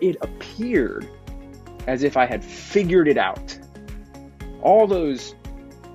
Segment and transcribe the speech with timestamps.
[0.00, 1.08] it appeared
[1.86, 3.58] as if I had figured it out.
[4.62, 5.34] All those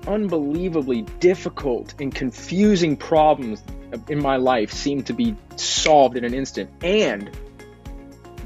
[0.06, 3.62] unbelievably difficult and confusing problems
[4.08, 6.70] in my life seemed to be solved in an instant.
[6.82, 7.30] And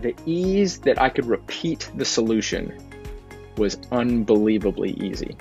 [0.02, 2.72] the ease that I could repeat the solution
[3.56, 5.36] was unbelievably easy.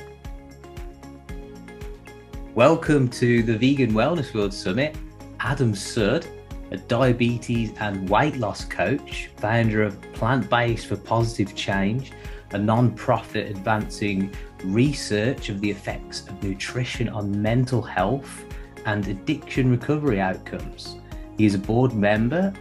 [2.56, 4.96] Welcome to the Vegan Wellness World Summit.
[5.40, 6.26] Adam Sud,
[6.72, 12.12] a diabetes and weight loss coach, founder of Plant Based for Positive Change,
[12.52, 14.34] a non profit advancing
[14.64, 18.46] research of the effects of nutrition on mental health
[18.86, 20.98] and addiction recovery outcomes.
[21.38, 22.54] He is a board member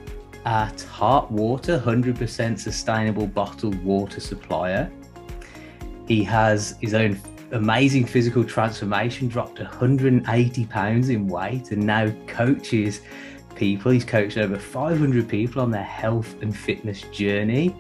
[0.45, 4.91] at Heart Water, 100% sustainable bottled water supplier.
[6.07, 7.19] He has his own
[7.53, 13.01] amazing physical transformation, dropped 180 pounds in weight, and now coaches
[13.57, 13.91] people.
[13.91, 17.75] He's coached over 500 people on their health and fitness journey.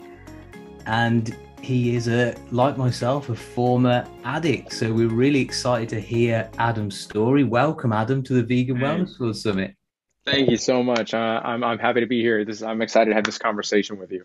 [0.87, 4.73] And he is a like myself a former addict.
[4.73, 7.45] So we're really excited to hear adam's story.
[7.45, 9.75] Welcome adam to the vegan wellness world summit.
[10.25, 11.15] Thank you so much.
[11.15, 12.45] Uh, I'm, I'm happy to be here.
[12.45, 14.25] This i'm excited to have this conversation with you.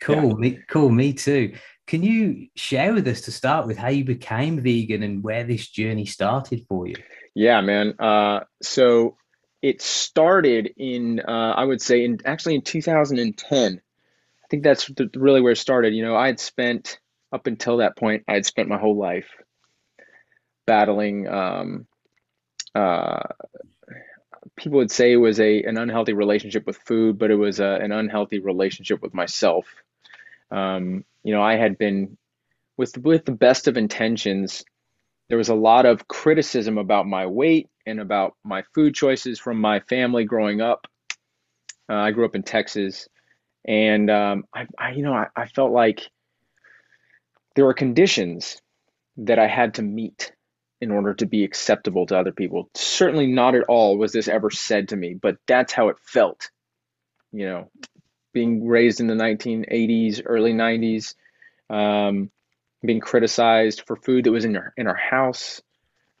[0.00, 0.28] Cool.
[0.28, 0.34] Yeah.
[0.34, 0.90] me cool.
[0.90, 1.54] Me too.
[1.86, 5.68] Can you share with us to start with how you became vegan and where this
[5.68, 6.96] journey started for you?
[7.34, 7.94] Yeah man.
[7.98, 9.16] Uh, so
[9.62, 13.80] it started in uh, i would say in actually in 2010
[14.46, 15.92] I think that's really where it started.
[15.92, 17.00] You know, I had spent
[17.32, 19.28] up until that point, I had spent my whole life
[20.68, 21.26] battling.
[21.26, 21.86] Um,
[22.72, 23.22] uh,
[24.54, 27.66] people would say it was a an unhealthy relationship with food, but it was a,
[27.82, 29.66] an unhealthy relationship with myself.
[30.52, 32.16] Um, you know, I had been
[32.76, 34.64] with with the best of intentions.
[35.28, 39.60] There was a lot of criticism about my weight and about my food choices from
[39.60, 40.86] my family growing up.
[41.88, 43.08] Uh, I grew up in Texas,
[43.66, 46.08] and um, I, I, you know, I, I felt like
[47.54, 48.60] there were conditions
[49.18, 50.32] that I had to meet
[50.80, 52.68] in order to be acceptable to other people.
[52.74, 56.50] Certainly not at all was this ever said to me, but that's how it felt.
[57.32, 57.70] You know,
[58.32, 61.14] being raised in the 1980s, early 90s,
[61.70, 62.30] um,
[62.86, 65.60] being criticized for food that was in our in our house.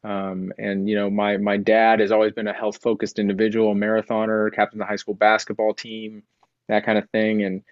[0.04, 4.52] Um, and you know, my my dad has always been a health focused individual, marathoner,
[4.54, 6.22] captain of the high school basketball team
[6.68, 7.42] that kind of thing.
[7.42, 7.62] And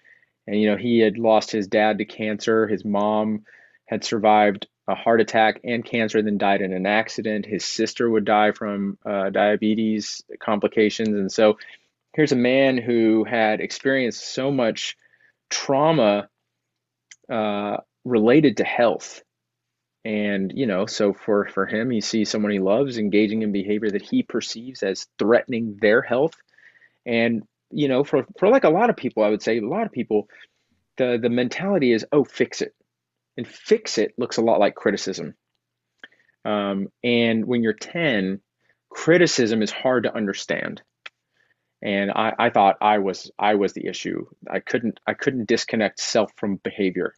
[0.47, 2.67] and you know he had lost his dad to cancer.
[2.67, 3.43] His mom
[3.85, 7.45] had survived a heart attack and cancer, then died in an accident.
[7.45, 11.57] His sister would die from uh, diabetes complications, and so
[12.13, 14.95] here's a man who had experienced so much
[15.49, 16.29] trauma
[17.29, 19.23] uh, related to health
[20.05, 23.89] and you know so for for him he sees someone he loves engaging in behavior
[23.89, 26.35] that he perceives as threatening their health
[27.05, 29.85] and you know, for, for like a lot of people, I would say a lot
[29.85, 30.29] of people,
[30.97, 32.73] the, the mentality is, oh, fix it.
[33.37, 35.35] And fix it looks a lot like criticism.
[36.45, 38.39] Um, and when you're 10,
[38.89, 40.81] criticism is hard to understand.
[41.81, 44.25] And I, I thought I was I was the issue.
[44.49, 47.13] I couldn't I couldn't disconnect self from behavior.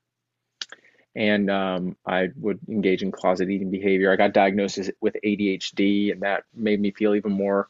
[1.18, 4.12] And um, I would engage in closet eating behavior.
[4.12, 7.68] I got diagnosed with ADHD, and that made me feel even more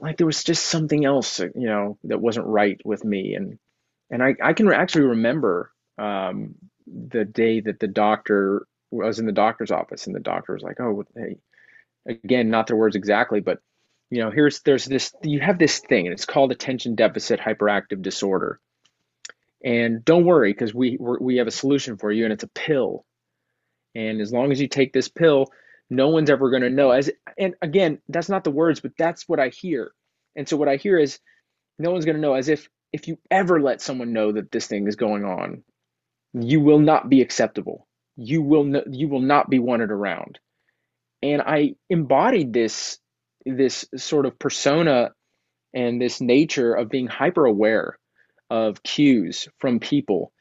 [0.00, 3.34] like there was just something else, you know, that wasn't right with me.
[3.34, 3.58] And
[4.10, 6.54] and I, I can actually remember um,
[6.86, 10.62] the day that the doctor I was in the doctor's office and the doctor was
[10.62, 11.38] like, oh, hey,
[12.06, 13.60] again, not their words exactly, but
[14.10, 18.02] you know, here's there's this you have this thing and it's called attention deficit hyperactive
[18.02, 18.60] disorder.
[19.64, 23.04] And don't worry because we we have a solution for you and it's a pill.
[23.94, 25.46] And as long as you take this pill,
[25.90, 26.90] no one's ever going to know.
[26.92, 29.92] As and again that's not the words but that's what i hear.
[30.36, 31.20] And so what i hear is
[31.78, 34.66] no one's going to know as if if you ever let someone know that this
[34.66, 35.62] thing is going on
[36.34, 37.86] you will not be acceptable.
[38.16, 40.38] You will no, you will not be wanted around.
[41.22, 42.98] And i embodied this
[43.46, 45.12] this sort of persona
[45.74, 47.98] and this nature of being hyper aware
[48.52, 50.32] of cues from people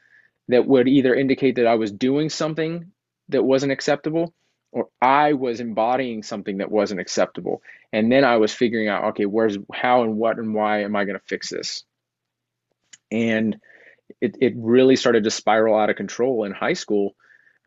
[0.50, 2.92] that would either indicate that i was doing something
[3.30, 4.34] that wasn't acceptable
[4.72, 7.62] or I was embodying something that wasn't acceptable.
[7.92, 11.06] And then I was figuring out, okay, where's how and what and why am I
[11.06, 11.84] going to fix this?
[13.12, 13.58] And
[14.22, 17.16] it, it really started to spiral out of control in high school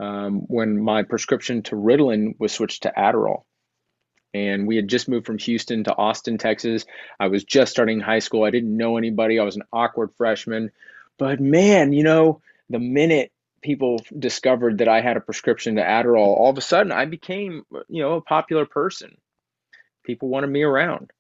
[0.01, 3.43] um, when my prescription to Ritalin was switched to Adderall.
[4.35, 6.85] And we had just moved from Houston to Austin, Texas.
[7.21, 8.43] I was just starting high school.
[8.43, 9.39] I didn't know anybody.
[9.39, 10.73] I was an awkward freshman.
[11.19, 13.31] But man, you know, the minute
[13.63, 17.65] people discovered that I had a prescription to Adderall, all of a sudden I became,
[17.89, 19.17] you know, a popular person.
[20.05, 21.13] People wanted me around.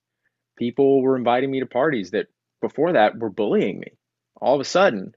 [0.56, 2.26] People were inviting me to parties that
[2.60, 3.92] before that were bullying me.
[4.40, 5.14] All of a sudden,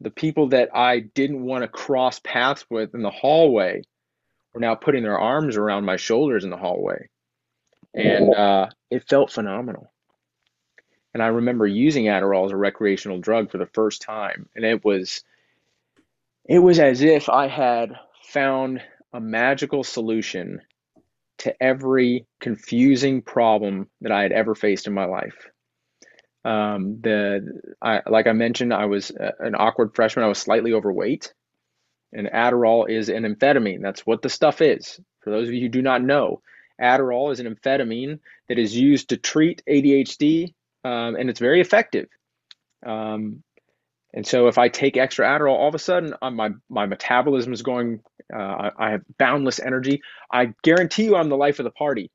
[0.00, 3.82] the people that I didn't want to cross paths with in the hallway
[4.54, 7.08] were now putting their arms around my shoulders in the hallway.
[7.92, 9.92] And uh, it felt phenomenal.
[11.12, 14.48] And I remember using Adderall as a recreational drug for the first time.
[14.54, 15.22] And it was
[16.44, 20.60] it was as if I had found a magical solution
[21.38, 25.48] to every confusing problem that I had ever faced in my life.
[26.44, 30.24] Um, the I, like I mentioned, I was an awkward freshman.
[30.24, 31.32] I was slightly overweight,
[32.14, 33.82] and Adderall is an amphetamine.
[33.82, 35.00] That's what the stuff is.
[35.20, 36.40] For those of you who do not know,
[36.80, 42.08] Adderall is an amphetamine that is used to treat ADHD, um, and it's very effective.
[42.84, 43.42] Um,
[44.12, 47.52] and so, if I take extra Adderall, all of a sudden uh, my my metabolism
[47.52, 48.00] is going.
[48.34, 50.00] Uh, I have boundless energy.
[50.32, 52.10] I guarantee you, I'm the life of the party.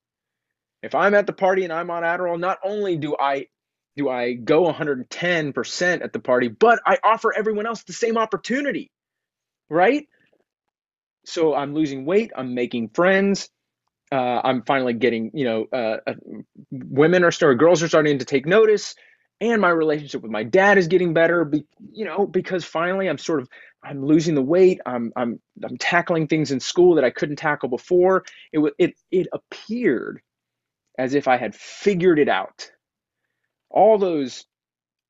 [0.81, 3.47] If I'm at the party and I'm on Adderall, not only do I
[3.97, 8.91] do I go 110% at the party, but I offer everyone else the same opportunity,
[9.69, 10.07] right?
[11.25, 13.49] So I'm losing weight, I'm making friends,
[14.11, 16.13] uh, I'm finally getting, you know, uh, uh,
[16.71, 18.95] women are starting, girls are starting to take notice,
[19.41, 23.17] and my relationship with my dad is getting better, be, you know, because finally I'm
[23.17, 23.49] sort of,
[23.83, 27.69] I'm losing the weight, I'm, I'm, I'm tackling things in school that I couldn't tackle
[27.69, 28.25] before.
[28.51, 30.21] It, it, it appeared
[30.97, 32.71] as if I had figured it out
[33.69, 34.45] all those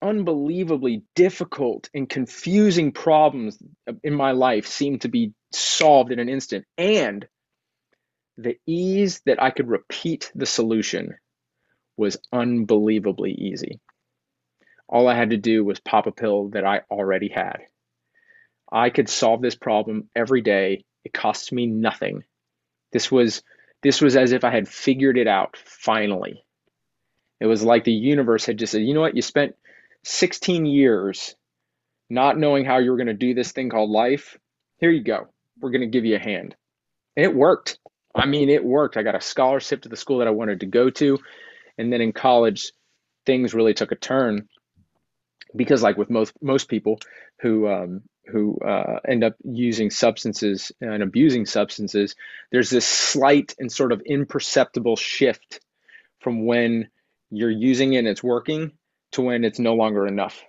[0.01, 3.57] unbelievably difficult and confusing problems
[3.87, 6.65] uh, in my life seemed to be solved in an instant.
[6.77, 7.27] And
[8.37, 11.15] the ease that I could repeat the solution
[11.97, 13.79] was unbelievably easy.
[14.87, 17.57] All I had to do was pop a pill that I already had.
[18.71, 20.85] I could solve this problem every day.
[21.03, 22.23] It cost me nothing.
[22.91, 23.43] This was
[23.81, 26.43] this was as if I had figured it out finally.
[27.39, 29.55] It was like the universe had just said, you know what, you spent
[30.03, 31.35] 16 years
[32.09, 34.37] not knowing how you were going to do this thing called life.
[34.77, 35.27] Here you go.
[35.59, 36.55] We're going to give you a hand.
[37.15, 37.77] And it worked.
[38.15, 38.97] I mean, it worked.
[38.97, 41.19] I got a scholarship to the school that I wanted to go to.
[41.77, 42.71] And then in college,
[43.25, 44.47] things really took a turn
[45.55, 46.99] because, like with most most people
[47.41, 52.15] who um, who uh, end up using substances and abusing substances,
[52.51, 55.59] there's this slight and sort of imperceptible shift
[56.19, 56.89] from when
[57.29, 58.71] you're using it and it's working
[59.11, 60.43] to when it's no longer enough.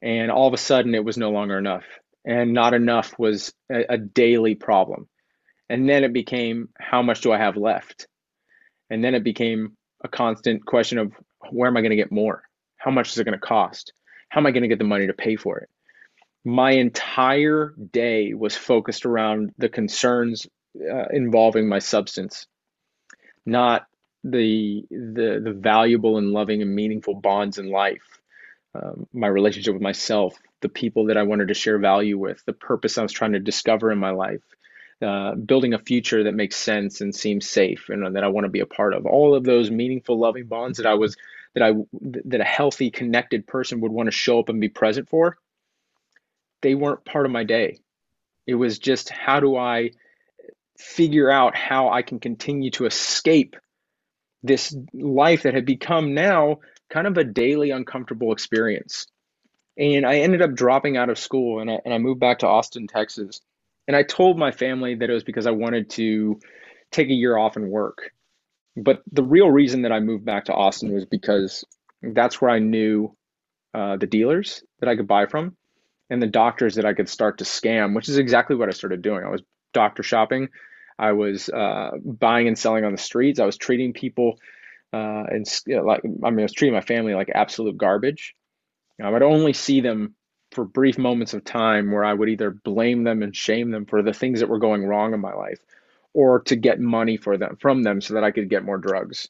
[0.00, 1.84] And all of a sudden, it was no longer enough.
[2.24, 5.08] And not enough was a, a daily problem.
[5.68, 8.06] And then it became, how much do I have left?
[8.90, 11.12] And then it became a constant question of,
[11.50, 12.42] where am I going to get more?
[12.76, 13.92] How much is it going to cost?
[14.28, 15.68] How am I going to get the money to pay for it?
[16.44, 22.46] My entire day was focused around the concerns uh, involving my substance,
[23.44, 23.86] not
[24.30, 28.20] the the the valuable and loving and meaningful bonds in life,
[28.74, 32.52] um, my relationship with myself, the people that I wanted to share value with, the
[32.52, 34.42] purpose I was trying to discover in my life,
[35.02, 38.50] uh, building a future that makes sense and seems safe and that I want to
[38.50, 39.06] be a part of.
[39.06, 41.16] All of those meaningful, loving bonds that I was
[41.54, 41.72] that I
[42.26, 45.38] that a healthy, connected person would want to show up and be present for.
[46.62, 47.78] They weren't part of my day.
[48.46, 49.90] It was just how do I
[50.78, 53.56] figure out how I can continue to escape
[54.42, 56.58] this life that had become now
[56.90, 59.06] kind of a daily uncomfortable experience.
[59.76, 62.48] And I ended up dropping out of school and I, and I moved back to
[62.48, 63.40] Austin, Texas.
[63.86, 66.38] And I told my family that it was because I wanted to
[66.90, 68.10] take a year off and work.
[68.76, 71.64] But the real reason that I moved back to Austin was because
[72.02, 73.16] that's where I knew
[73.74, 75.56] uh, the dealers that I could buy from
[76.10, 79.02] and the doctors that I could start to scam, which is exactly what I started
[79.02, 79.24] doing.
[79.24, 79.42] I was
[79.74, 80.48] doctor shopping
[80.98, 83.40] I was uh, buying and selling on the streets.
[83.40, 84.38] I was treating people
[84.92, 88.34] uh, and you know, like I mean, I was treating my family like absolute garbage.
[89.02, 90.14] I would only see them
[90.50, 94.02] for brief moments of time where I would either blame them and shame them for
[94.02, 95.60] the things that were going wrong in my life,
[96.14, 99.28] or to get money for them from them so that I could get more drugs.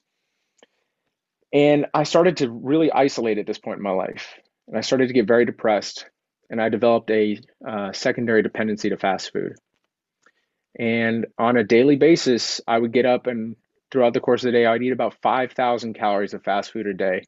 [1.53, 5.09] And I started to really isolate at this point in my life, and I started
[5.09, 6.07] to get very depressed,
[6.49, 9.55] and I developed a uh, secondary dependency to fast food.
[10.79, 13.57] And on a daily basis, I would get up and
[13.91, 16.95] throughout the course of the day, I'd eat about 5,000 calories of fast food a
[16.95, 17.23] day.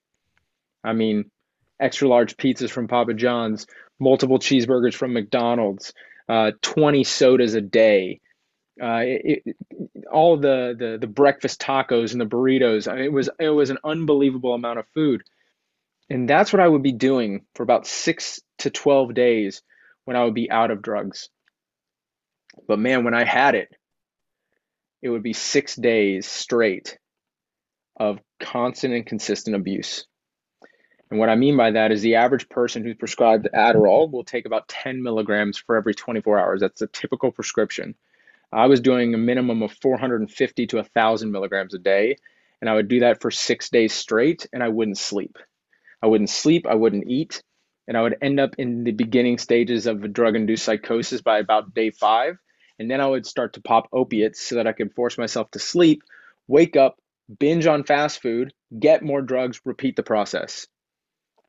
[0.85, 1.31] I mean,
[1.79, 3.67] extra large pizzas from Papa John's,
[3.99, 5.93] multiple cheeseburgers from McDonald's,
[6.29, 8.21] uh, 20 sodas a day.
[8.81, 9.57] Uh, it, it,
[10.11, 12.91] all the, the the breakfast tacos and the burritos.
[12.91, 15.23] I mean, it was it was an unbelievable amount of food,
[16.09, 19.61] and that's what I would be doing for about six to twelve days
[20.07, 21.29] when I would be out of drugs.
[22.67, 23.69] But man, when I had it,
[25.02, 26.99] it would be six days straight
[27.99, 30.07] of constant and consistent abuse.
[31.11, 34.47] And what I mean by that is the average person who's prescribed Adderall will take
[34.47, 36.61] about 10 milligrams for every 24 hours.
[36.61, 37.97] That's a typical prescription.
[38.52, 42.17] I was doing a minimum of 450 to 1,000 milligrams a day,
[42.61, 45.37] and I would do that for six days straight, and I wouldn't sleep.
[46.02, 47.43] I wouldn't sleep, I wouldn't eat,
[47.87, 51.38] and I would end up in the beginning stages of a drug induced psychosis by
[51.38, 52.38] about day five.
[52.81, 55.59] And then I would start to pop opiates so that I could force myself to
[55.59, 56.03] sleep,
[56.49, 56.97] wake up,
[57.39, 60.67] binge on fast food, get more drugs, repeat the process.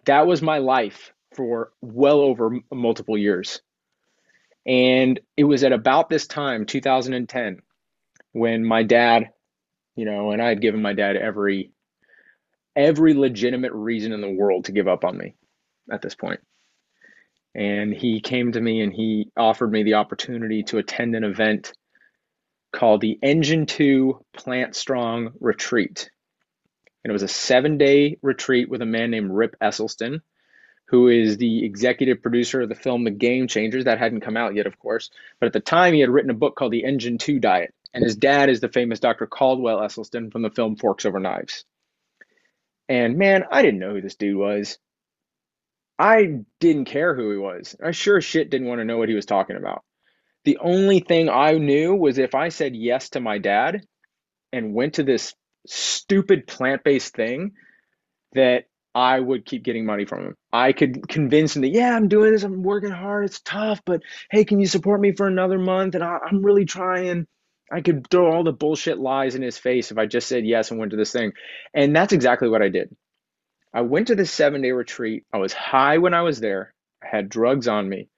[0.05, 3.61] That was my life for well over multiple years.
[4.65, 7.61] And it was at about this time, 2010,
[8.33, 9.29] when my dad,
[9.95, 11.71] you know, and I had given my dad every
[12.75, 15.35] every legitimate reason in the world to give up on me
[15.89, 16.41] at this point.
[17.53, 21.73] And he came to me and he offered me the opportunity to attend an event
[22.71, 26.09] called the Engine 2 Plant Strong Retreat.
[27.03, 30.21] And it was a seven day retreat with a man named Rip Esselstyn,
[30.87, 33.85] who is the executive producer of the film The Game Changers.
[33.85, 35.09] That hadn't come out yet, of course.
[35.39, 37.73] But at the time, he had written a book called The Engine 2 Diet.
[37.93, 39.27] And his dad is the famous Dr.
[39.27, 41.65] Caldwell Esselstyn from the film Forks Over Knives.
[42.87, 44.77] And man, I didn't know who this dude was.
[46.01, 47.75] I didn't care who he was.
[47.83, 49.83] I sure as shit didn't want to know what he was talking about.
[50.45, 53.81] The only thing I knew was if I said yes to my dad
[54.51, 55.35] and went to this
[55.67, 57.51] stupid plant based thing,
[58.33, 58.63] that
[58.95, 60.35] I would keep getting money from him.
[60.51, 64.01] I could convince him that, yeah, I'm doing this, I'm working hard, it's tough, but
[64.31, 65.93] hey, can you support me for another month?
[65.93, 67.27] And I, am really trying.
[67.71, 70.71] I could throw all the bullshit lies in his face if I just said yes
[70.71, 71.33] and went to this thing.
[71.75, 72.89] And that's exactly what I did.
[73.73, 75.25] I went to this seven day retreat.
[75.31, 76.73] I was high when I was there.
[77.01, 78.09] I had drugs on me.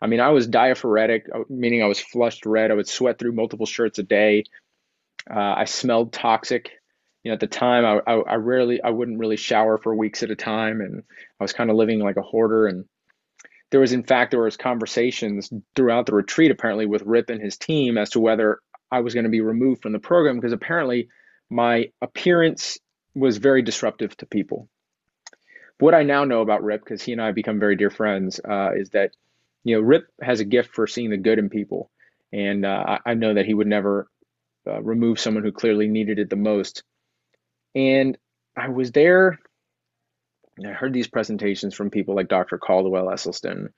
[0.00, 2.70] I mean, I was diaphoretic, uh, meaning I was flushed red.
[2.70, 4.44] I would sweat through multiple shirts a day.
[5.28, 6.70] Uh, I smelled toxic.
[7.24, 10.22] You know, at the time, I, I, I rarely, I wouldn't really shower for weeks
[10.22, 11.02] at a time, and
[11.40, 12.68] I was kind of living like a hoarder.
[12.68, 12.84] And
[13.70, 17.58] there was, in fact, there was conversations throughout the retreat, apparently, with Rip and his
[17.58, 18.60] team as to whether
[18.90, 21.08] I was going to be removed from the program because apparently
[21.50, 22.78] my appearance
[23.14, 24.68] was very disruptive to people
[25.78, 28.40] what I now know about Rip, because he and I have become very dear friends,
[28.40, 29.12] uh, is that
[29.64, 31.90] you know Rip has a gift for seeing the good in people,
[32.32, 34.08] and uh, I, I, know that he would never
[34.66, 36.82] uh, remove someone who clearly needed it the most.
[37.74, 38.18] And
[38.56, 39.38] I was there.
[40.64, 42.58] I heard these presentations from people like Dr.
[42.58, 43.68] Caldwell Esselstyn,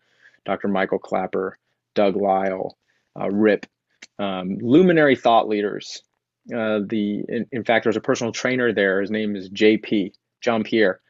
[0.46, 0.68] Dr.
[0.68, 1.58] Michael Klaper,
[1.94, 2.78] Doug Lisle,
[3.20, 3.66] uh, Rip,
[4.18, 6.02] um, luminary thought leaders.
[6.46, 9.02] Uh, the in, in fact, there's a personal trainer there.
[9.02, 11.00] His name is JP John Pierre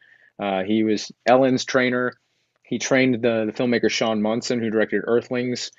[0.40, 2.14] uh, he was Ellen's trainer.
[2.62, 5.70] He trained the, the filmmaker Shaun Monson, who directed Earthlings.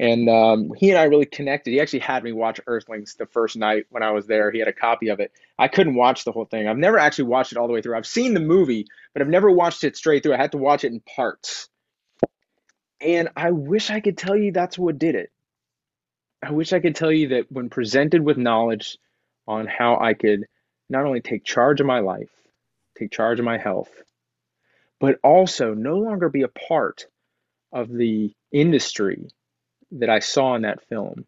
[0.00, 1.72] And um, he and I really connected.
[1.72, 4.50] He actually had me watch Earthlings the first night when I was there.
[4.50, 5.32] He had a copy of it.
[5.58, 6.68] I couldn't watch the whole thing.
[6.68, 7.96] I've never actually watched it all the way through.
[7.96, 10.34] I've seen the movie, but I've never watched it straight through.
[10.34, 11.68] I had to watch it in parts.
[13.00, 15.30] And I wish I could tell you that's what did it.
[16.42, 18.98] I wish I could tell you that when presented with knowledge
[19.46, 20.44] on how I could
[20.88, 22.30] not only take charge of my life,
[22.96, 23.90] take charge of my health,
[25.00, 27.06] but also no longer be a part
[27.72, 29.28] of the industry
[29.92, 31.26] that I saw in that film.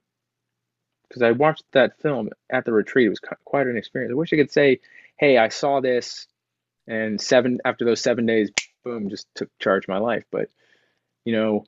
[1.08, 4.12] Because I watched that film at the retreat, it was quite an experience.
[4.12, 4.80] I wish I could say,
[5.18, 6.28] "Hey, I saw this,"
[6.86, 8.50] and seven after those seven days,
[8.84, 10.24] boom, just took charge of my life.
[10.30, 10.50] But
[11.24, 11.64] you know,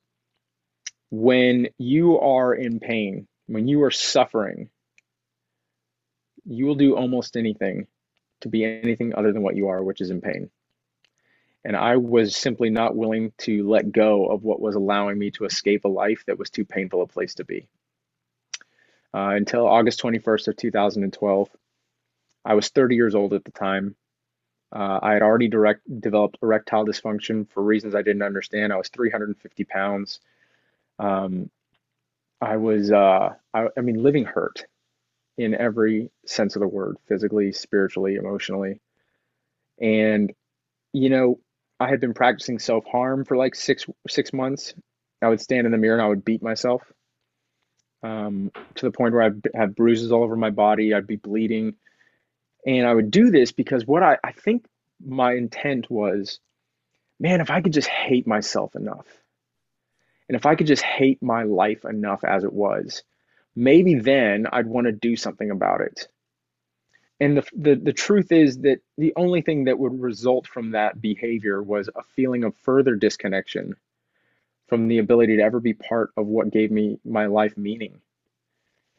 [1.11, 4.71] when you are in pain, when you are suffering,
[6.45, 7.87] you will do almost anything
[8.41, 10.51] to be anything other than what you are, which is in pain.
[11.65, 15.45] And I was simply not willing to let go of what was allowing me to
[15.45, 17.69] escape a life that was too painful a place to be.
[19.15, 21.51] Uh, until August 21st of 2012,
[22.45, 23.95] I was 30 years old at the time.
[24.75, 28.73] Uh, I had already direct, developed erectile dysfunction for reasons I didn't understand.
[28.73, 30.19] I was 350 pounds.
[30.99, 31.51] Um,
[32.41, 34.65] I was, uh, I, I mean, living hurt
[35.37, 38.81] in every sense of the word physically, spiritually, emotionally.
[39.81, 40.33] And,
[40.93, 41.39] you know,
[41.83, 44.75] I had been practicing self harm for like six six months.
[45.21, 46.83] I would stand in the mirror and I would beat myself
[48.03, 50.95] um, to the point where I'd have bruises all over my body.
[50.95, 51.75] I'd be bleeding.
[52.67, 54.65] And I would do this because what I, I think
[55.05, 56.41] my intent was
[57.21, 59.07] man, if I could just hate myself enough,
[60.29, 63.05] and if I could just hate my life enough as it was,
[63.55, 66.09] maybe then I'd want to do something about it.
[67.23, 71.01] And the, the, the truth is that the only thing that would result from that
[71.01, 73.77] behavior was a feeling of further disconnection
[74.67, 78.01] from the ability to ever be part of what gave me my life meaning.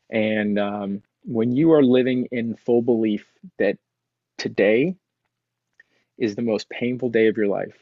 [0.09, 3.27] And um, when you are living in full belief
[3.59, 3.77] that
[4.37, 4.95] today
[6.17, 7.77] is the most painful day of your life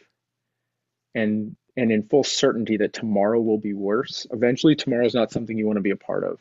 [1.14, 5.56] and and in full certainty that tomorrow will be worse, eventually tomorrow is not something
[5.56, 6.40] you want to be a part of.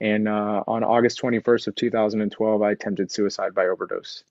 [0.00, 4.24] And uh, on August 21st of 2012, I attempted suicide by overdose.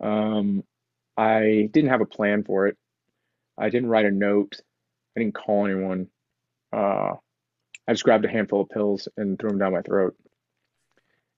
[0.00, 0.64] Um,
[1.16, 2.76] I didn't have a plan for it.
[3.58, 4.60] I didn't write a note.
[5.16, 6.08] I didn't call anyone.
[6.72, 7.14] Uh,
[7.88, 10.16] I just grabbed a handful of pills and threw them down my throat.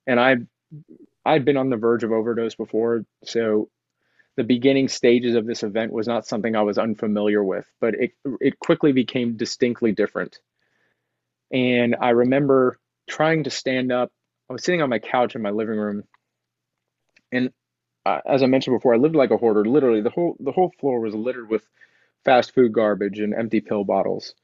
[0.07, 0.37] And I,
[1.25, 3.69] I'd been on the verge of overdose before, so
[4.37, 8.13] the beginning stages of this event was not something I was unfamiliar with, but it
[8.41, 10.41] it quickly became distinctly different.
[11.53, 14.13] And I remember trying to stand up.
[14.51, 16.05] I was sitting on my couch in my living room,
[17.33, 17.51] and
[18.07, 19.65] uh, as I mentioned before, I lived like a hoarder.
[19.65, 21.67] Literally, the whole the whole floor was littered with
[22.25, 24.35] fast food garbage and empty pill bottles.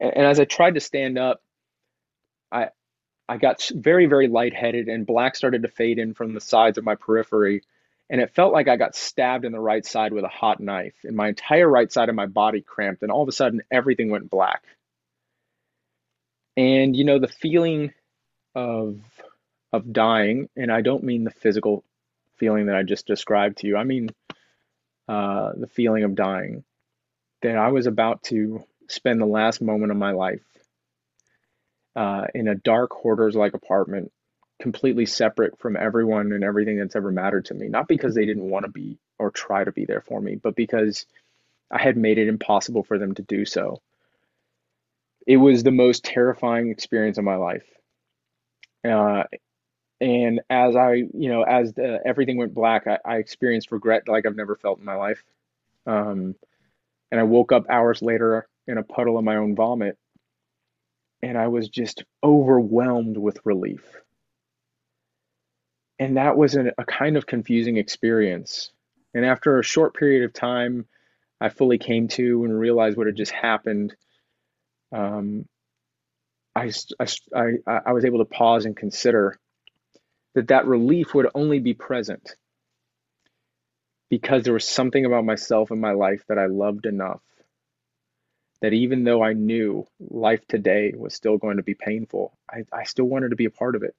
[0.00, 1.42] And, and as I tried to stand up,
[2.52, 2.68] I
[3.28, 6.84] I got very very lightheaded, and black started to fade in from the sides of
[6.84, 7.62] my periphery
[8.10, 10.94] and it felt like I got stabbed in the right side with a hot knife,
[11.04, 14.10] and my entire right side of my body cramped, and all of a sudden everything
[14.10, 14.62] went black.
[16.56, 17.92] And you know the feeling
[18.54, 19.00] of
[19.72, 21.84] of dying, and I don't mean the physical
[22.36, 23.76] feeling that I just described to you.
[23.76, 24.10] I mean
[25.08, 26.64] uh, the feeling of dying
[27.42, 30.42] that I was about to spend the last moment of my life
[31.94, 34.12] uh, in a dark hoarder's like apartment
[34.60, 37.68] completely separate from everyone and everything that's ever mattered to me.
[37.68, 40.56] Not because they didn't want to be or try to be there for me, but
[40.56, 41.06] because
[41.70, 43.80] I had made it impossible for them to do so.
[45.26, 47.66] It was the most terrifying experience of my life.
[48.84, 49.24] Uh,
[50.00, 54.26] and as I, you know, as the, everything went black, I, I, experienced regret like
[54.26, 55.24] I've never felt in my life.
[55.86, 56.36] Um,
[57.10, 59.96] and I woke up hours later in a puddle of my own vomit,
[61.22, 63.82] and I was just overwhelmed with relief
[65.98, 68.70] and that was an, a kind of confusing experience.
[69.14, 70.86] And after a short period of time,
[71.40, 73.94] I fully came to and realized what had just happened.
[74.92, 75.46] Um,
[76.54, 76.70] I,
[77.34, 77.52] I,
[77.86, 79.38] I was able to pause and consider
[80.34, 82.34] that that relief would only be present
[84.10, 87.20] because there was something about myself and my life that I loved enough
[88.62, 92.84] that even though I knew life today was still going to be painful, I, I
[92.84, 93.94] still wanted to be a part of it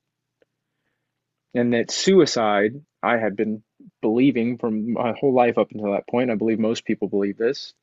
[1.53, 3.63] and that suicide, I had been
[4.01, 6.31] believing from my whole life up until that point.
[6.31, 7.73] I believe most people believe this.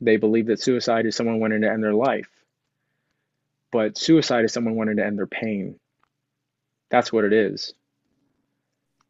[0.00, 2.28] They believe that suicide is someone wanting to end their life.
[3.72, 5.78] But suicide is someone wanting to end their pain.
[6.90, 7.74] That's what it is.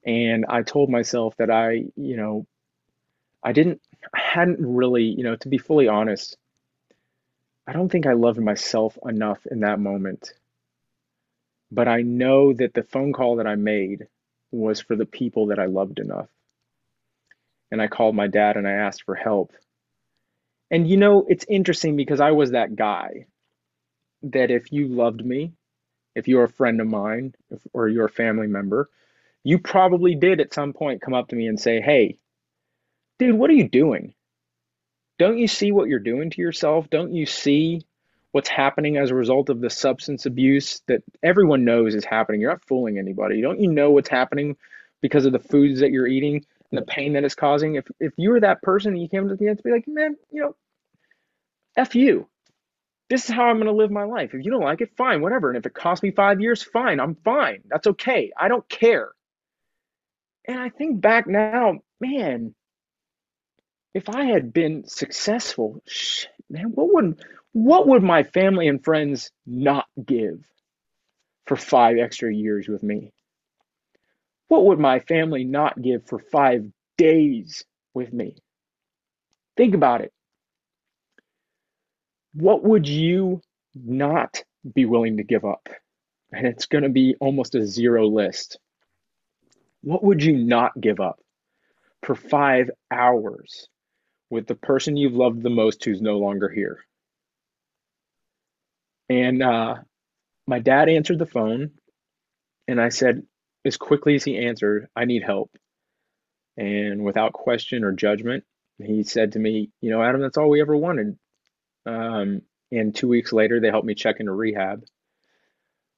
[0.06, 2.46] And I told myself that I, you know,
[3.42, 3.80] I didn't,
[4.14, 6.36] I hadn't really, you know, to be fully honest,
[7.66, 10.32] I don't think I loved myself enough in that moment
[11.74, 14.06] but I know that the phone call that I made
[14.52, 16.28] was for the people that I loved enough.
[17.72, 19.52] And I called my dad and I asked for help.
[20.74, 23.26] And you know, it's interesting because I was that guy
[24.24, 25.52] that if you loved me,
[26.16, 28.90] if you're a friend of mine if, or you're a family member,
[29.44, 32.18] you probably did at some point come up to me and say, Hey,
[33.20, 34.14] dude, what are you doing?
[35.16, 36.90] Don't you see what you're doing to yourself?
[36.90, 37.82] Don't you see
[38.32, 42.40] what's happening as a result of the substance abuse that everyone knows is happening.
[42.40, 43.40] You're not fooling anybody.
[43.40, 44.56] Don't you know what's happening
[45.00, 47.76] because of the foods that you're eating and the pain that it's causing?
[47.76, 49.86] If if you were that person and you came to the end to be like,
[49.86, 50.56] man, you know,
[51.76, 52.28] F you.
[53.10, 54.34] This is how I'm going to live my life.
[54.34, 55.50] If you don't like it, fine, whatever.
[55.50, 57.62] And if it costs me five years, fine, I'm fine.
[57.68, 58.32] That's okay.
[58.38, 59.12] I don't care.
[60.46, 62.54] And I think back now, man,
[63.94, 69.30] if I had been successful, shit, man, what would what would my family and friends
[69.46, 70.44] not give
[71.46, 73.12] for five extra years with me?
[74.48, 76.66] What would my family not give for five
[76.98, 78.36] days with me?
[79.58, 80.13] Think about it.
[82.34, 83.40] What would you
[83.74, 84.42] not
[84.74, 85.68] be willing to give up?
[86.32, 88.58] And it's going to be almost a zero list.
[89.82, 91.20] What would you not give up
[92.02, 93.68] for five hours
[94.30, 96.80] with the person you've loved the most who's no longer here?
[99.08, 99.76] And uh,
[100.46, 101.72] my dad answered the phone,
[102.66, 103.22] and I said,
[103.64, 105.50] as quickly as he answered, I need help.
[106.56, 108.44] And without question or judgment,
[108.78, 111.16] he said to me, You know, Adam, that's all we ever wanted.
[111.86, 114.84] Um, and two weeks later, they helped me check into rehab,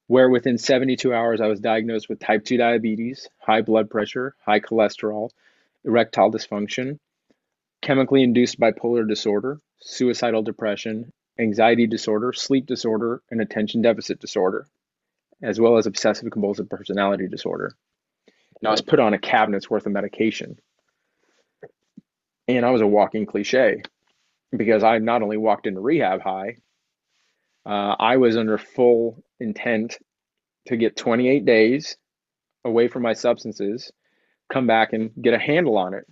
[0.08, 4.60] where within 72 hours, I was diagnosed with type 2 diabetes, high blood pressure, high
[4.60, 5.30] cholesterol,
[5.84, 6.98] erectile dysfunction,
[7.82, 14.66] chemically induced bipolar disorder, suicidal depression, anxiety disorder, sleep disorder, and attention deficit disorder,
[15.42, 17.74] as well as obsessive compulsive personality disorder.
[18.60, 20.58] And I was put on a cabinet's worth of medication.
[22.48, 23.82] And I was a walking cliche
[24.54, 26.56] because I not only walked into rehab high,
[27.64, 29.98] uh, I was under full intent
[30.66, 31.96] to get 28 days
[32.64, 33.90] away from my substances,
[34.52, 36.04] come back and get a handle on it.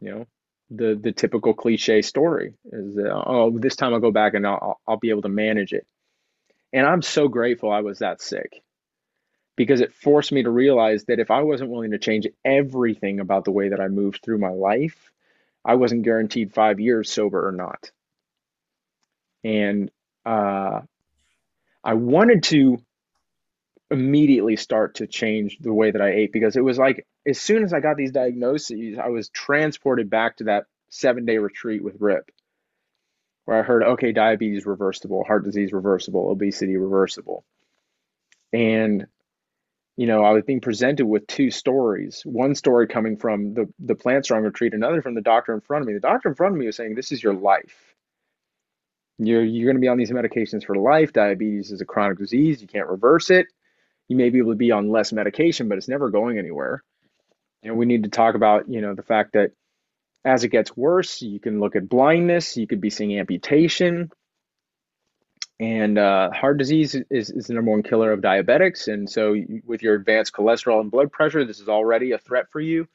[0.00, 0.26] You know,
[0.70, 4.80] the the typical cliche story is, uh, oh, this time I'll go back and I'll
[4.86, 5.86] I'll be able to manage it.
[6.72, 8.62] And I'm so grateful I was that sick
[9.56, 13.44] because it forced me to realize that if I wasn't willing to change everything about
[13.44, 15.10] the way that I moved through my life,
[15.66, 17.90] I wasn't guaranteed five years sober or not.
[19.42, 19.90] And
[20.24, 20.80] uh,
[21.84, 22.78] I wanted to
[23.90, 27.64] immediately start to change the way that I ate because it was like as soon
[27.64, 31.96] as I got these diagnoses, I was transported back to that seven day retreat with
[32.00, 32.30] Rip,
[33.44, 37.44] where I heard, okay, diabetes reversible, heart disease reversible, obesity reversible.
[38.52, 39.06] And
[39.96, 42.22] you know, I was being presented with two stories.
[42.24, 45.82] One story coming from the the Plant Strong retreat, another from the doctor in front
[45.82, 45.94] of me.
[45.94, 47.94] The doctor in front of me was saying, "This is your life.
[49.18, 51.12] You're you're going to be on these medications for life.
[51.12, 52.60] Diabetes is a chronic disease.
[52.60, 53.46] You can't reverse it.
[54.08, 56.82] You may be able to be on less medication, but it's never going anywhere.
[57.62, 59.52] And we need to talk about, you know, the fact that
[60.24, 62.56] as it gets worse, you can look at blindness.
[62.56, 64.10] You could be seeing amputation."
[65.58, 68.92] And uh, heart disease is, is the number one killer of diabetics.
[68.92, 72.60] And so, with your advanced cholesterol and blood pressure, this is already a threat for
[72.60, 72.86] you.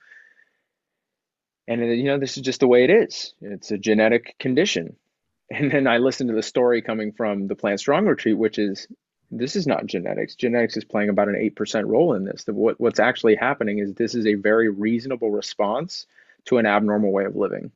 [1.67, 3.33] And, uh, you know, this is just the way it is.
[3.41, 4.95] It's a genetic condition.
[5.53, 8.87] And then I listened to the story coming from the Plant Strong retreat, which is
[9.31, 10.35] this is not genetics.
[10.35, 12.45] Genetics is playing about an 8% role in this.
[12.45, 16.05] The, what, what's actually happening is this is a very reasonable response
[16.45, 17.71] to an abnormal way of living.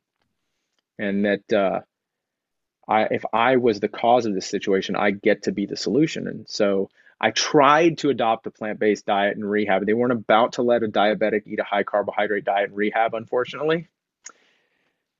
[0.98, 1.80] And that, uh,
[2.88, 6.28] I, if I was the cause of this situation, I get to be the solution.
[6.28, 9.86] And so I tried to adopt a plant based diet in rehab.
[9.86, 13.88] They weren't about to let a diabetic eat a high carbohydrate diet in rehab, unfortunately.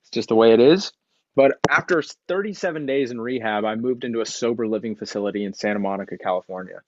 [0.02, 0.92] It's just the way it is.
[1.34, 5.78] But after 37 days in rehab, I moved into a sober living facility in Santa
[5.78, 6.80] Monica, California.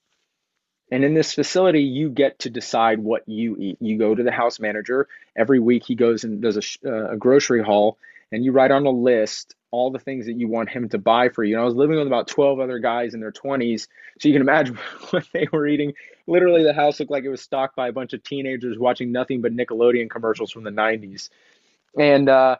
[0.91, 3.77] And in this facility, you get to decide what you eat.
[3.79, 5.07] You go to the house manager.
[5.35, 7.97] Every week, he goes and does a, uh, a grocery haul,
[8.31, 11.29] and you write on a list all the things that you want him to buy
[11.29, 11.55] for you.
[11.55, 13.87] And I was living with about 12 other guys in their 20s.
[14.19, 14.75] So you can imagine
[15.11, 15.93] what they were eating.
[16.27, 19.41] Literally, the house looked like it was stocked by a bunch of teenagers watching nothing
[19.41, 21.29] but Nickelodeon commercials from the 90s.
[21.97, 22.57] And uh,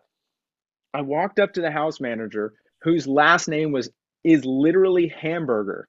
[0.94, 3.90] I walked up to the house manager, whose last name was
[4.24, 5.88] is literally hamburger.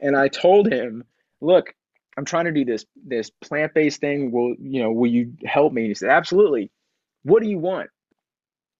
[0.00, 1.04] And I told him,
[1.40, 1.74] look,
[2.16, 4.30] I'm trying to do this this plant-based thing.
[4.30, 5.82] Will you know, will you help me?
[5.82, 6.70] And he said, Absolutely.
[7.22, 7.90] What do you want?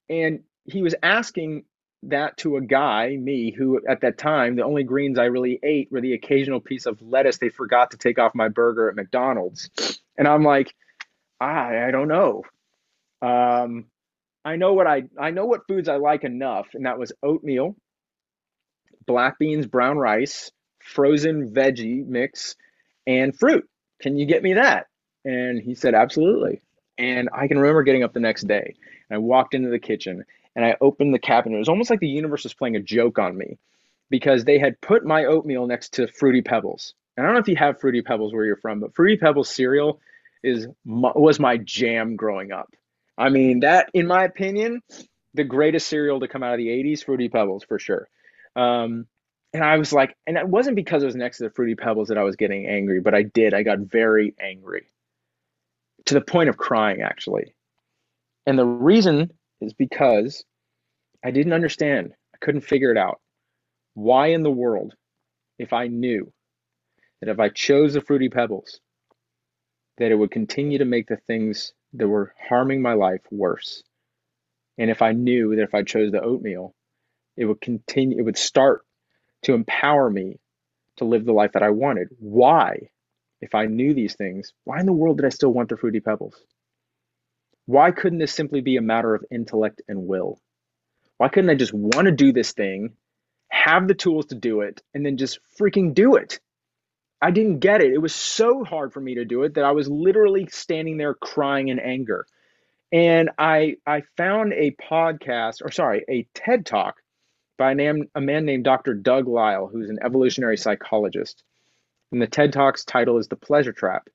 [0.09, 1.65] And he was asking
[2.05, 5.91] that to a guy, me, who at that time, the only greens I really ate
[5.93, 10.01] were the occasional piece of lettuce they forgot to take off my burger at McDonald's.
[10.19, 10.75] And I'm like,
[11.41, 12.43] I, I don't know.
[13.21, 13.87] Um,
[14.45, 17.77] I know what I I know what foods I like enough, and that was oatmeal,
[19.07, 22.57] black beans, brown rice, frozen veggie mix,
[23.07, 23.69] and fruit.
[24.01, 24.87] Can you get me that?
[25.25, 26.61] And he said, absolutely.
[26.99, 28.75] And I can remember getting up the next day.
[29.09, 30.25] And I walked into the kitchen
[30.55, 31.57] and I opened the cabinet.
[31.57, 33.59] It was almost like the universe was playing a joke on me
[34.11, 36.95] because they had put my oatmeal next to Fruity Pebbles.
[37.17, 39.49] And I don't know if you have Fruity Pebbles where you're from, but Fruity Pebbles
[39.49, 40.01] cereal
[40.43, 42.75] is was my jam growing up.
[43.17, 44.83] I mean, that in my opinion,
[45.35, 48.09] the greatest cereal to come out of the 80s, Fruity Pebbles for sure.
[48.57, 49.07] Um,
[49.55, 52.09] and I was like, and it wasn't because it was next to the Fruity Pebbles
[52.09, 53.55] that I was getting angry, but I did.
[53.55, 54.92] I got very angry
[56.07, 57.55] to the point of crying, actually.
[58.47, 60.45] And the reason is because
[61.25, 62.13] I didn't understand.
[62.35, 63.21] I couldn't figure it out.
[63.95, 64.95] Why in the world,
[65.59, 66.33] if I knew
[67.21, 68.81] that if I chose the Fruity Pebbles,
[69.99, 73.83] that it would continue to make the things that were harming my life worse?
[74.79, 76.75] And if I knew that if I chose the oatmeal,
[77.37, 78.85] it would continue, it would start
[79.43, 80.39] to empower me
[80.97, 82.09] to live the life that I wanted.
[82.19, 82.91] Why,
[83.43, 86.01] if I knew these things, why in the world did I still want the Fruity
[86.01, 86.41] Pebbles?
[87.67, 90.41] Why couldn't this simply be a matter of intellect and will?
[91.19, 92.95] Why couldn't I just want to do this thing,
[93.49, 96.41] have the tools to do it, and then just freaking do it?
[97.21, 97.93] I didn't get it.
[97.93, 101.15] It was so hard for me to do it that I was literally standing there
[101.15, 102.27] crying in anger.
[102.93, 106.97] And I I found a podcast, or sorry, a TED talk
[107.59, 108.95] by a, name, a man named Dr.
[108.95, 111.43] Doug Lisle, who's an evolutionary psychologist.
[112.13, 114.09] And the TED Talk's title is The Pleasure Trap.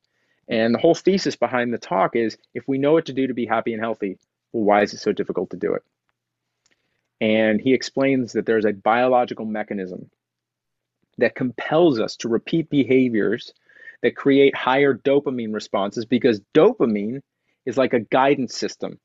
[0.47, 3.33] And the whole thesis behind the talk is if we know what to do to
[3.33, 4.17] be happy and healthy,
[4.53, 5.83] well, why is it so difficult to do it?
[7.19, 10.09] And he explains that there's a biological mechanism
[11.17, 13.51] that compels us to repeat behaviors
[14.03, 17.21] that create higher dopamine responses because dopamine
[17.65, 18.99] is like a guidance system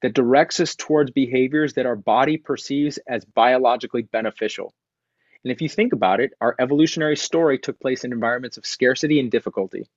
[0.00, 4.72] that directs us towards behaviors that our body perceives as biologically beneficial.
[5.44, 9.20] And if you think about it, our evolutionary story took place in environments of scarcity
[9.20, 9.88] and difficulty.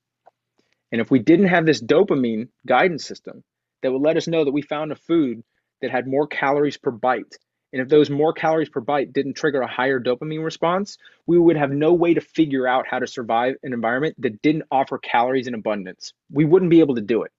[0.92, 3.44] And if we didn't have this dopamine guidance system
[3.82, 5.44] that would let us know that we found a food
[5.82, 7.36] that had more calories per bite,
[7.74, 11.58] and if those more calories per bite didn't trigger a higher dopamine response, we would
[11.58, 15.48] have no way to figure out how to survive an environment that didn't offer calories
[15.48, 16.14] in abundance.
[16.32, 17.32] We wouldn't be able to do it.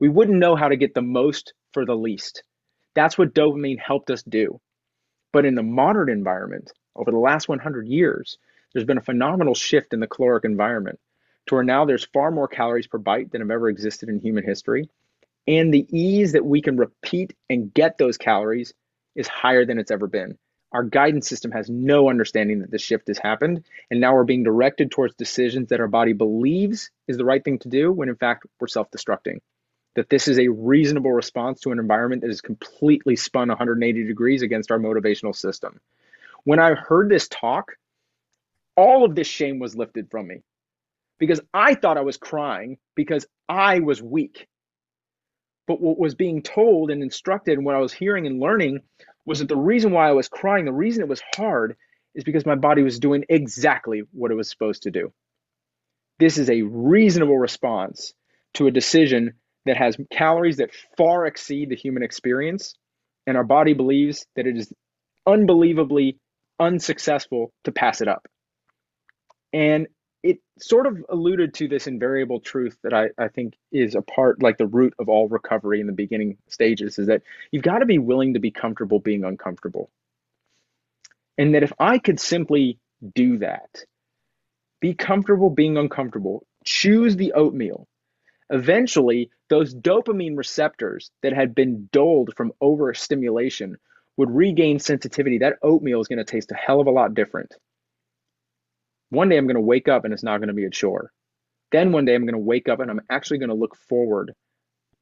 [0.00, 2.42] We wouldn't know how to get the most for the least.
[2.94, 4.58] That's what dopamine helped us do.
[5.32, 8.38] But in the modern environment, over the last 100 years,
[8.72, 10.98] there's been a phenomenal shift in the caloric environment
[11.46, 14.44] to where now there's far more calories per bite than have ever existed in human
[14.44, 14.88] history.
[15.46, 18.72] And the ease that we can repeat and get those calories
[19.14, 20.38] is higher than it's ever been.
[20.72, 23.64] Our guidance system has no understanding that this shift has happened.
[23.90, 27.58] And now we're being directed towards decisions that our body believes is the right thing
[27.60, 29.38] to do when in fact we're self destructing
[29.94, 34.42] that this is a reasonable response to an environment that is completely spun 180 degrees
[34.42, 35.80] against our motivational system.
[36.44, 37.72] When I heard this talk,
[38.76, 40.42] all of this shame was lifted from me
[41.18, 44.46] because I thought I was crying because I was weak.
[45.66, 48.80] But what was being told and instructed and what I was hearing and learning
[49.24, 51.76] was that the reason why I was crying, the reason it was hard,
[52.14, 55.12] is because my body was doing exactly what it was supposed to do.
[56.18, 58.12] This is a reasonable response
[58.54, 59.34] to a decision
[59.66, 62.74] that has calories that far exceed the human experience,
[63.26, 64.72] and our body believes that it is
[65.26, 66.18] unbelievably
[66.58, 68.26] unsuccessful to pass it up.
[69.52, 69.88] And
[70.22, 74.42] it sort of alluded to this invariable truth that I, I think is a part,
[74.42, 77.86] like the root of all recovery in the beginning stages, is that you've got to
[77.86, 79.90] be willing to be comfortable being uncomfortable.
[81.36, 82.78] And that if I could simply
[83.14, 83.84] do that,
[84.80, 87.86] be comfortable being uncomfortable, choose the oatmeal,
[88.50, 93.78] Eventually, those dopamine receptors that had been dulled from overstimulation
[94.16, 95.38] would regain sensitivity.
[95.38, 97.54] That oatmeal is going to taste a hell of a lot different.
[99.10, 101.10] One day I'm going to wake up and it's not going to be a chore.
[101.72, 104.32] Then one day I'm going to wake up and I'm actually going to look forward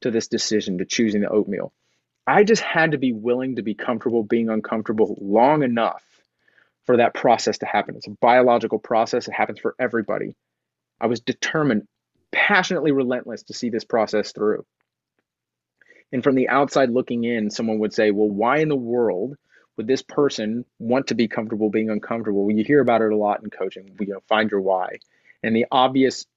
[0.01, 1.71] to this decision to choosing the oatmeal.
[2.25, 6.03] I just had to be willing to be comfortable being uncomfortable long enough
[6.85, 7.95] for that process to happen.
[7.95, 10.35] It's a biological process, it happens for everybody.
[10.99, 11.87] I was determined
[12.31, 14.65] passionately relentless to see this process through.
[16.13, 19.35] And from the outside looking in, someone would say, well, why in the world
[19.75, 22.45] would this person want to be comfortable being uncomfortable?
[22.45, 24.99] Well, you hear about it a lot in coaching, you know, find your why.
[25.41, 26.27] And the obvious,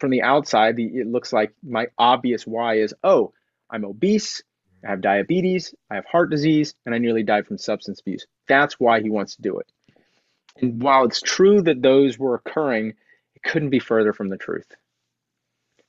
[0.00, 3.34] from the outside, it looks like my obvious why is, oh,
[3.68, 4.42] I'm obese,
[4.82, 8.26] I have diabetes, I have heart disease, and I nearly died from substance abuse.
[8.48, 9.70] That's why he wants to do it.
[10.56, 12.94] And while it's true that those were occurring,
[13.34, 14.74] it couldn't be further from the truth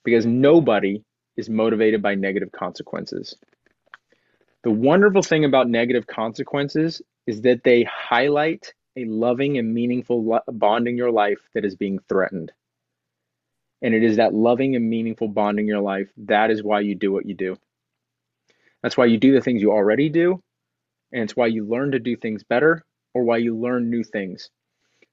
[0.04, 1.06] because nobody
[1.38, 3.36] is motivated by negative consequences.
[4.64, 10.88] The wonderful thing about negative consequences is that they highlight a loving and meaningful bond
[10.88, 12.52] in your life that is being threatened.
[13.82, 16.96] And it is that loving and meaningful bond in your life that is why you
[16.96, 17.58] do what you do.
[18.84, 20.42] That's why you do the things you already do,
[21.12, 24.50] and it's why you learn to do things better or why you learn new things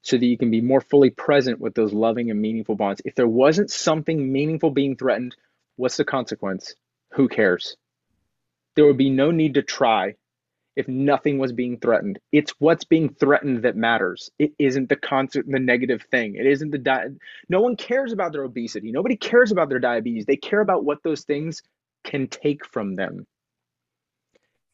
[0.03, 3.03] so that you can be more fully present with those loving and meaningful bonds.
[3.05, 5.37] If there wasn't something meaningful being threatened,
[5.79, 6.75] what's the consequence?
[7.15, 7.77] Who cares?
[8.77, 10.17] There would be no need to try
[10.77, 12.19] if nothing was being threatened.
[12.31, 14.31] It's what's being threatened that matters.
[14.39, 16.37] It isn't the concept, the negative thing.
[16.37, 17.15] It isn't the diet.
[17.49, 18.93] no one cares about their obesity.
[18.93, 20.27] Nobody cares about their diabetes.
[20.27, 21.63] They care about what those things
[22.05, 23.27] can take from them.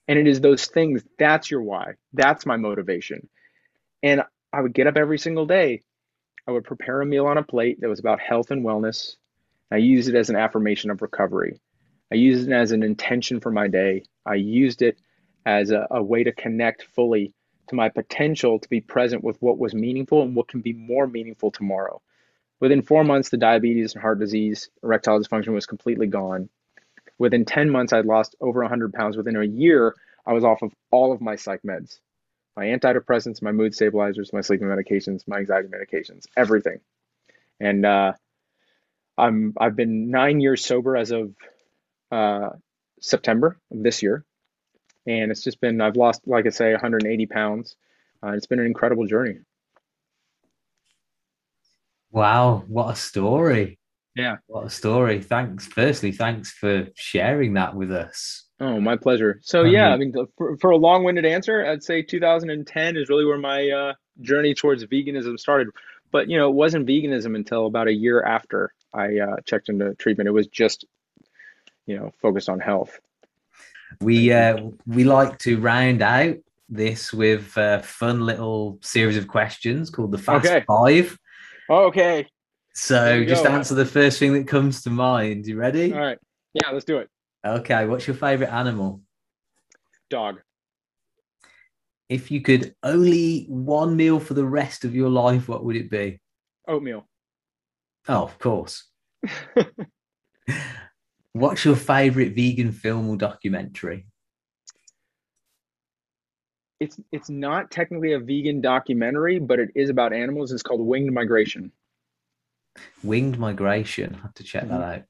[0.09, 1.95] And it is those things, that's your why.
[2.13, 3.29] That's my motivation.
[4.03, 5.83] And I would get up every single day.
[6.47, 9.17] I would prepare a meal on a plate that was about health and wellness.
[9.75, 11.61] I used it as an affirmation of recovery.
[12.13, 14.05] I used it as an intention for my day.
[14.25, 15.01] I used it
[15.45, 17.33] as a, a way to connect fully
[17.67, 21.09] to my potential to be present with what was meaningful and what can be more
[21.09, 22.01] meaningful tomorrow.
[22.61, 26.49] Within four months, the diabetes and heart disease, erectile dysfunction was completely gone.
[27.19, 29.17] Within 10 months, I'd lost over 100 pounds.
[29.17, 31.99] Within a year, I was off of all of my psych meds
[32.57, 36.79] my antidepressants, my mood stabilizers, my sleeping medications, my anxiety medications, everything.
[37.59, 38.13] And uh,
[39.17, 41.35] I'm I've been nine years sober as of
[42.11, 42.51] uh,
[43.01, 44.25] September of this year,
[45.07, 47.77] and it's just been I've lost like I say 180 pounds.
[48.23, 49.39] Uh, it's been an incredible journey.
[52.11, 53.79] Wow, what a story!
[54.15, 55.21] Yeah, what a story.
[55.21, 55.67] Thanks.
[55.67, 58.45] Firstly, thanks for sharing that with us.
[58.61, 59.41] Oh, my pleasure.
[59.43, 63.39] So yeah, I mean, for, for a long-winded answer, I'd say 2010 is really where
[63.39, 65.69] my uh, journey towards veganism started.
[66.15, 69.97] But you know, it wasn't veganism until about a year after I uh, checked into
[69.97, 70.29] treatment.
[70.29, 70.85] It was just,
[71.87, 73.01] you know, focused on health.
[74.01, 76.37] We uh, we like to round out
[76.69, 80.65] this with a fun little series of questions called the Fast Okay.
[80.69, 81.19] Five.
[81.69, 82.29] Okay.
[82.75, 83.51] So just go.
[83.51, 85.49] answer the first thing that comes to mind.
[85.49, 85.93] You ready?
[85.93, 86.19] All right.
[86.53, 87.11] Yeah, let's do it.
[87.45, 87.87] Okay.
[87.87, 89.01] What's your favorite animal?
[90.11, 90.44] Dog.
[92.09, 95.77] If you could only eat one meal for the rest of your life, what would
[95.77, 96.21] it be?
[96.69, 97.07] Oatmeal.
[98.09, 98.85] Oh, of course.
[101.33, 104.07] What's your favorite vegan film or documentary?
[106.81, 110.53] It's it's not technically a vegan documentary, but it is about animals.
[110.53, 111.73] It's called Winged Migration.
[113.03, 114.17] Winged Migration.
[114.19, 114.83] I have to check that mm-hmm.
[114.83, 115.03] out.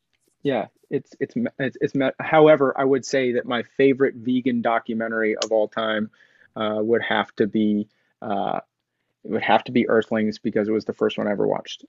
[0.42, 5.50] Yeah, it's it's it's, it's however, I would say that my favorite vegan documentary of
[5.50, 6.10] all time
[6.56, 7.88] uh, would have to be
[8.22, 8.60] uh,
[9.24, 11.84] it would have to be Earthlings because it was the first one I ever watched.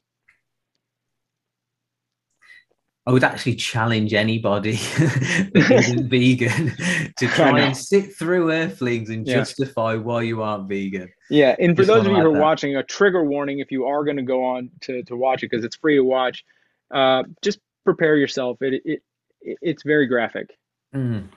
[3.08, 6.72] I would actually challenge anybody that isn't vegan
[7.18, 9.36] to try and sit through Earthlings and Yeah.
[9.36, 11.10] justify why you aren't vegan.
[11.30, 12.42] Yeah, and for Just those of you who are that.
[12.42, 15.52] watching, a trigger warning if you are going to go on to, to watch it
[15.52, 16.44] because it's free to watch.
[16.90, 18.58] Uh, just prepare yourself.
[18.62, 19.04] It, it
[19.42, 20.58] it it's very graphic.
[20.96, 21.28] Mm.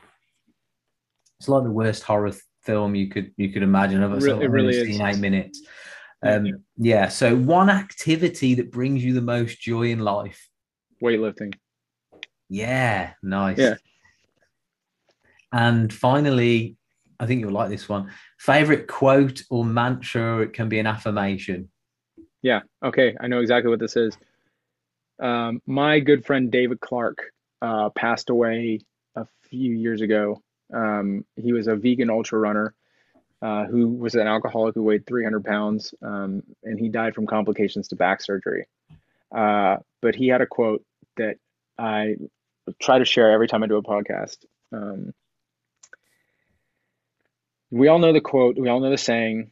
[1.38, 2.32] It's like the worst horror
[2.68, 4.02] film you could you could imagine.
[4.02, 5.18] I've Re- I've it really only is.
[5.18, 5.62] minutes.
[6.22, 7.09] Um, yeah.
[7.09, 10.48] So one activity that brings you the most joy in life.
[11.02, 11.54] Weightlifting.
[12.50, 13.59] Yeah, nice.
[13.59, 13.76] Yeah.
[15.50, 16.76] And finally,
[17.18, 18.11] I think you'll like this one.
[18.38, 21.70] Favorite quote or mantra, or it can be an affirmation.
[22.42, 22.61] Yeah.
[22.85, 23.16] Okay.
[23.18, 24.16] I know exactly what this is.
[25.20, 27.18] Um, my good friend David Clark
[27.62, 28.81] uh, passed away
[29.16, 30.42] a few years ago.
[30.72, 32.74] Um, he was a vegan ultra runner
[33.40, 37.88] uh, who was an alcoholic who weighed 300 pounds, um, and he died from complications
[37.88, 38.66] to back surgery.
[39.31, 40.85] Uh, but he had a quote
[41.16, 41.37] that
[41.78, 42.16] I
[42.81, 44.38] try to share every time I do a podcast.
[44.72, 45.14] Um,
[47.70, 49.50] we all know the quote, we all know the saying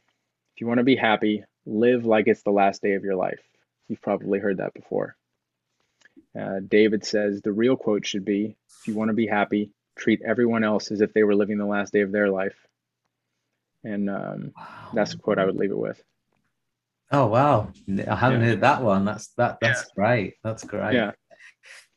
[0.55, 3.41] if you want to be happy, live like it's the last day of your life.
[3.89, 5.17] You've probably heard that before.
[6.39, 10.23] Uh, David says the real quote should be if you want to be happy, treat
[10.23, 12.57] everyone else as if they were living the last day of their life.
[13.85, 14.91] And um, Wow.
[14.95, 16.03] that's the quote I would leave it with.
[17.13, 17.73] Oh wow.
[17.89, 18.47] I haven't Yeah.
[18.49, 19.05] heard that one.
[19.05, 20.35] That's that that's great.
[20.43, 20.95] That's great.
[20.95, 21.13] Yeah.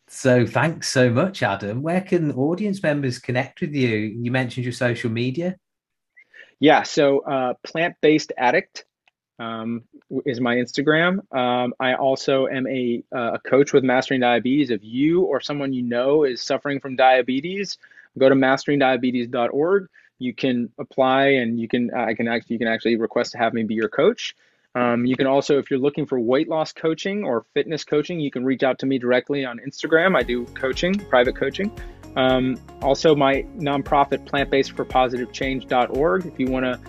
[0.07, 1.81] So thanks so much, Adam.
[1.81, 3.89] Where can audience members connect with you?
[3.89, 5.57] You mentioned your social media.
[6.59, 8.85] Yeah, so uh, plant-based addict
[9.39, 9.83] um,
[10.25, 11.19] is my Instagram.
[11.35, 14.69] Um, I also am a, uh, a coach with Mastering Diabetes.
[14.69, 17.77] If you or someone you know is suffering from diabetes,
[18.17, 19.87] go to masteringdiabetes.org.
[20.19, 23.53] You can apply, and you can I can actually you can actually request to have
[23.53, 24.35] me be your coach.
[24.75, 28.29] Um, you can also, if you're looking for weight loss coaching or fitness coaching, you
[28.29, 30.15] can reach out to me directly on Instagram.
[30.15, 31.71] I do coaching, private coaching.
[32.15, 36.25] Um, also, my nonprofit, plantbasedforpositivechange.org.
[36.25, 36.79] If you want to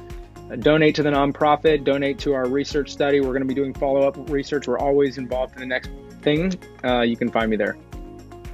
[0.56, 4.02] donate to the nonprofit, donate to our research study, we're going to be doing follow
[4.02, 4.66] up research.
[4.66, 5.90] We're always involved in the next
[6.22, 6.52] thing.
[6.84, 7.76] Uh, you can find me there.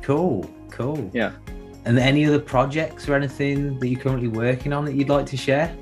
[0.02, 1.10] Cool, cool.
[1.12, 1.32] Yeah.
[1.84, 5.36] And any other projects or anything that you're currently working on that you'd like to
[5.36, 5.74] share?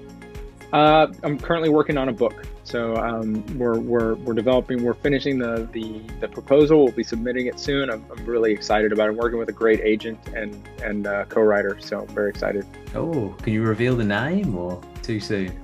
[0.72, 2.46] Uh, I'm currently working on a book.
[2.64, 6.82] So um, we're, we're, we're developing, we're finishing the, the, the proposal.
[6.82, 7.90] We'll be submitting it soon.
[7.90, 9.10] I'm, I'm really excited about it.
[9.10, 11.78] I'm working with a great agent and, and uh, co writer.
[11.80, 12.66] So I'm very excited.
[12.94, 15.63] Oh, can you reveal the name or too soon?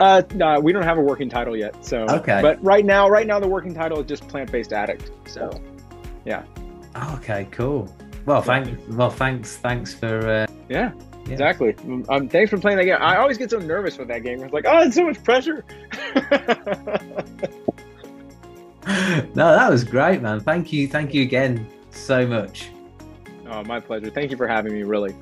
[0.00, 1.84] Uh, no, we don't have a working title yet.
[1.84, 2.40] So, Okay.
[2.42, 5.10] But right now, right now, the working title is just plant based addict.
[5.28, 5.50] So,
[6.24, 6.42] yeah.
[7.14, 7.94] okay, cool.
[8.26, 8.70] Well, thanks.
[8.88, 9.56] Well, thanks.
[9.56, 10.18] Thanks for.
[10.28, 10.92] Uh, yeah,
[11.26, 11.32] Yeah.
[11.32, 11.74] exactly.
[12.08, 12.98] Um, thanks for playing that game.
[13.00, 14.42] I always get so nervous with that game.
[14.42, 15.64] It's like, oh, it's so much pressure.
[19.34, 20.40] no, that was great, man.
[20.40, 20.88] Thank you.
[20.88, 22.70] Thank you again so much.
[23.48, 24.10] oh, my pleasure.
[24.10, 25.14] Thank you for having me, really.